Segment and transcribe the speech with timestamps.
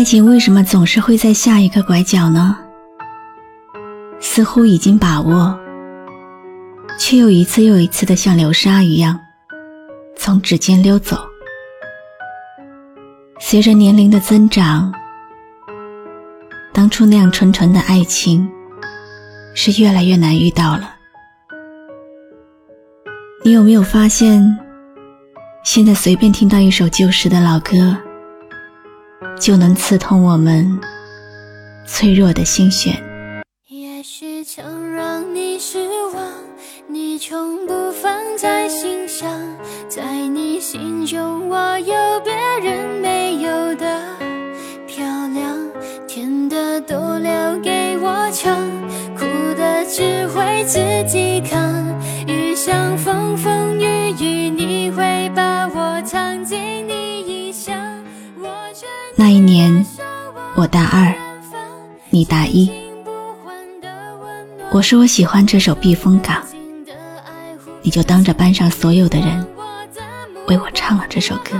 [0.00, 2.56] 爱情为什么总是会在下一个拐角呢？
[4.18, 5.54] 似乎已经把握，
[6.98, 9.20] 却又一次又一次的像流沙一样
[10.16, 11.18] 从指尖溜走。
[13.40, 14.90] 随着年龄的增长。
[16.72, 18.50] 当初那样纯纯的爱情，
[19.54, 20.94] 是越来越难遇到了。
[23.44, 24.58] 你有没有发现，
[25.62, 27.94] 现在随便听到一首旧时的老歌，
[29.38, 30.78] 就能刺痛我们
[31.86, 32.94] 脆弱的心弦？
[33.68, 35.78] 也许曾让你失
[36.14, 36.24] 望，
[36.88, 39.28] 你从不放在心上，
[39.88, 44.00] 在你心中我有别人没有的
[44.86, 45.56] 漂亮，
[46.08, 46.80] 甜的。
[46.88, 47.30] 都留
[47.62, 48.56] 给我尝，
[49.14, 51.86] 苦的只会自己扛。
[52.26, 56.79] 遇上风风雨雨，你会把我藏进
[62.20, 62.70] 你大一。
[64.70, 66.36] 我说我喜欢这首《避风港》，
[67.80, 69.46] 你就当着班上所有的人，
[70.46, 71.58] 为我唱了这首歌。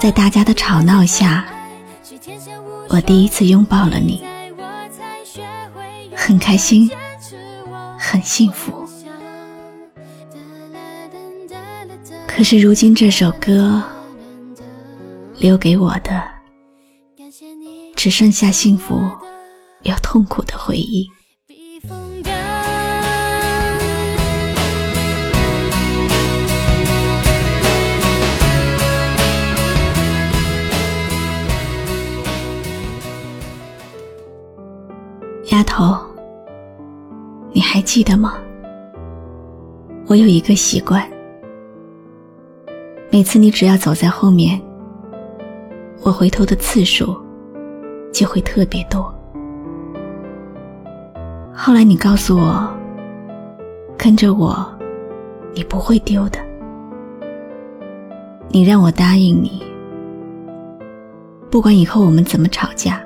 [0.00, 1.44] 在大家的吵闹下。
[2.88, 4.20] 我第一次拥抱了你，
[6.16, 6.90] 很开心，
[7.96, 8.84] 很幸福。
[12.26, 13.80] 可是如今这首歌
[15.38, 16.20] 留给我的，
[18.04, 19.00] 只剩下幸福
[19.84, 21.08] 又痛苦的回忆。
[35.46, 35.96] 丫头，
[37.54, 38.34] 你还记得吗？
[40.08, 41.10] 我有一个习惯，
[43.10, 44.60] 每次你只要走在后面，
[46.02, 47.18] 我回头的次数
[48.14, 49.12] 就会特别多。
[51.52, 52.66] 后来你告诉我，
[53.98, 54.66] 跟着我，
[55.52, 56.38] 你不会丢的。
[58.48, 59.60] 你让我答应你，
[61.50, 63.00] 不管以后我们怎么吵架。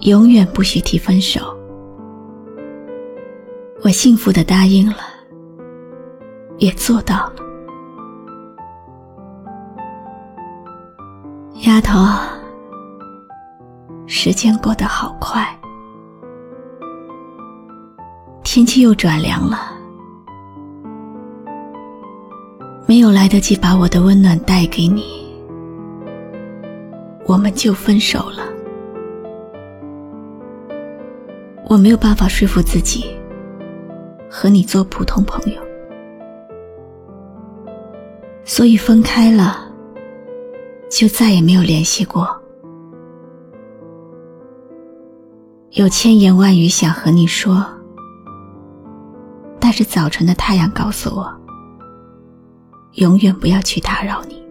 [0.00, 1.40] 永远不许提分手。
[3.84, 4.96] 我幸福的答应了，
[6.58, 7.34] 也做到了。
[11.66, 12.00] 丫头，
[14.24, 15.44] 时间过得好快，
[18.44, 19.72] 天气又转凉了，
[22.86, 25.26] 没有来得及把我的温暖带给你，
[27.26, 28.44] 我们就分手了。
[31.68, 33.04] 我没有办法说服自己
[34.30, 35.60] 和你做普通朋友，
[38.44, 39.68] 所以分开了，
[40.88, 42.40] 就再也没有联系过。
[45.74, 47.66] 有千言万语想和你说，
[49.58, 51.34] 但是早晨的太阳告诉我，
[52.96, 54.44] 永远不要去打扰你。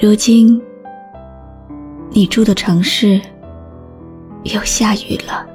[0.00, 0.60] 如今。
[2.12, 3.20] 你住的城市
[4.42, 5.46] 又下雨了，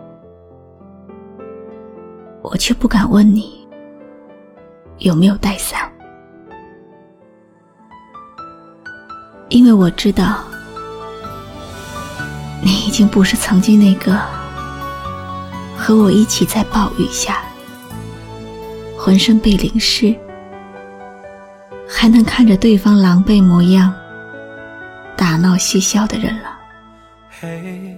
[2.41, 3.67] 我却不敢问你
[4.99, 5.91] 有没有带伞，
[9.49, 10.45] 因为我知道
[12.65, 14.19] 你已经不是曾经那个
[15.77, 17.43] 和我一起在暴雨下
[18.97, 20.15] 浑身被淋湿，
[21.87, 23.93] 还能看着对方狼狈模样。
[25.15, 26.59] 打闹嬉笑的人了。
[27.39, 27.95] 嘿，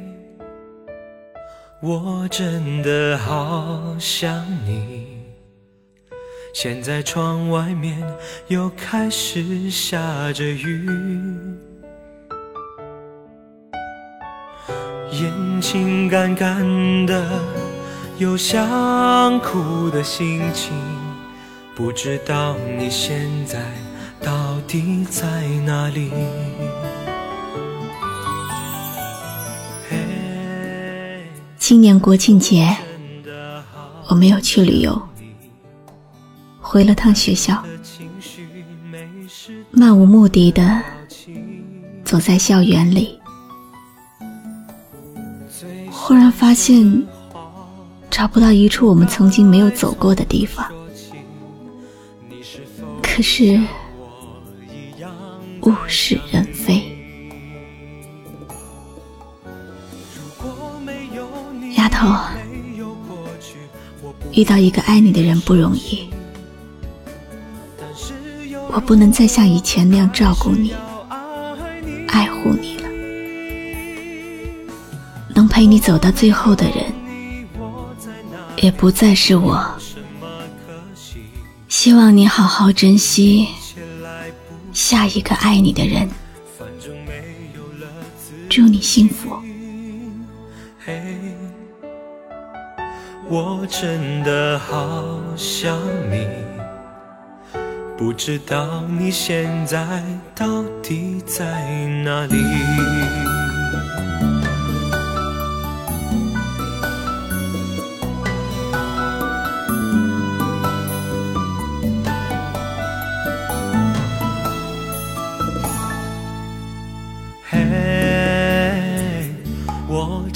[1.81, 5.08] 我真的好想你。
[6.54, 7.98] 现在窗外面
[8.50, 11.47] 又开始下着雨，
[15.19, 16.64] 眼睛干干
[17.08, 17.42] 的，
[18.19, 20.74] 有想哭的心情。
[21.74, 23.60] 不知道你现在
[24.22, 25.25] 到底在
[25.66, 26.12] 哪里？
[31.58, 32.78] 今年国庆节，
[34.10, 35.02] 我没有去旅游，
[36.62, 37.63] 回了趟学校，
[39.72, 40.80] 漫无目的的
[42.06, 43.17] 走在校园里，
[46.07, 47.06] 忽然发现
[48.09, 50.65] 找不到一处我们曾经没有走过的地方。
[53.04, 53.59] 可是
[55.63, 56.81] 物是人非，
[61.75, 62.07] 丫头，
[64.31, 66.10] 遇到一个爱你的人不容易。
[68.71, 70.74] 我不能再像以前那样照顾你、
[72.07, 72.76] 爱护你了。
[75.57, 76.86] 陪你走到最后的人，
[78.57, 79.68] 也不再是我。
[81.68, 83.48] 希望你好好珍惜
[84.71, 86.07] 下一个爱你的人。
[88.48, 89.36] 祝你幸福。
[93.27, 95.75] 我真的好想
[96.12, 96.27] 你。
[97.98, 100.03] 不知道你现在
[100.36, 101.68] 到底在
[102.06, 102.36] 哪里？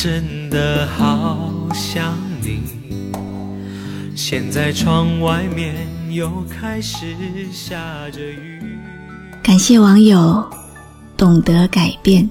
[0.04, 2.64] 真的好想你。
[4.16, 5.76] 现在窗外面。
[6.10, 7.06] 又开始
[7.54, 8.60] 下着雨。
[9.42, 10.44] 感谢网友
[11.16, 12.28] 懂得改变，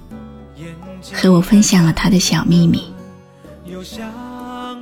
[1.14, 2.82] 和我分享了他的小秘密。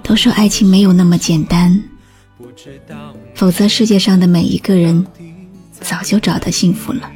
[0.03, 1.81] 都说爱情没有那么简单，
[3.35, 5.07] 否则世界上的每一个人
[5.71, 7.09] 早就找到幸福了。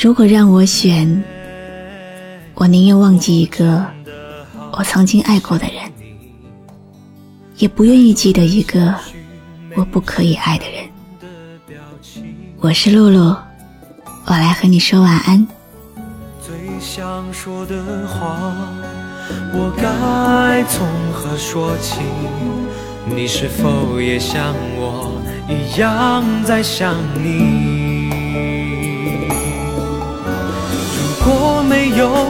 [0.00, 1.24] 如果让我选，
[2.60, 3.86] 我宁愿忘记一个
[4.72, 5.76] 我曾经爱过的人。
[7.56, 8.92] 也不愿意记得一个
[9.76, 10.84] 我不可以爱的人。
[12.58, 13.36] 我是露露，
[14.26, 15.46] 我来和你说晚安。
[16.40, 17.76] 最想说的
[18.08, 18.52] 话，
[19.52, 22.00] 我该从何说起？
[23.06, 25.12] 你是否也像我
[25.48, 27.77] 一样在想你？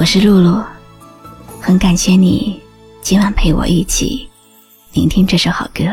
[0.00, 0.64] 我是露露，
[1.60, 2.58] 很感谢你。
[3.02, 4.26] 今晚陪我一起
[4.94, 5.84] 聆听这首好歌。